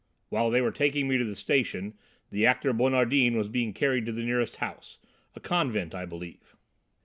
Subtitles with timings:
[0.29, 1.93] While they were taking me to the station,
[2.31, 4.97] the actor Bonardin was being carried to the nearest house,
[5.35, 6.55] a convent, I believe."